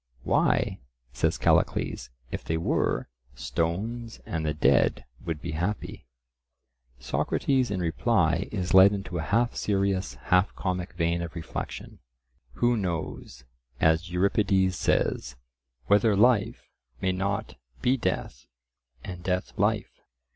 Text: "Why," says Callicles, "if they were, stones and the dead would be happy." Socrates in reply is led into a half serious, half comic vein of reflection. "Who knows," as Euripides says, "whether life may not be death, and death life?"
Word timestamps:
"Why," 0.23 0.79
says 1.13 1.37
Callicles, 1.37 2.09
"if 2.31 2.43
they 2.43 2.57
were, 2.57 3.07
stones 3.35 4.19
and 4.25 4.43
the 4.43 4.53
dead 4.55 5.05
would 5.23 5.43
be 5.43 5.51
happy." 5.51 6.07
Socrates 6.97 7.69
in 7.69 7.79
reply 7.81 8.49
is 8.51 8.73
led 8.73 8.93
into 8.93 9.19
a 9.19 9.21
half 9.21 9.55
serious, 9.55 10.15
half 10.15 10.55
comic 10.55 10.93
vein 10.93 11.21
of 11.21 11.35
reflection. 11.35 11.99
"Who 12.53 12.75
knows," 12.77 13.43
as 13.79 14.09
Euripides 14.09 14.75
says, 14.75 15.35
"whether 15.85 16.15
life 16.15 16.63
may 16.99 17.11
not 17.11 17.57
be 17.83 17.95
death, 17.95 18.47
and 19.03 19.21
death 19.21 19.53
life?" 19.55 20.01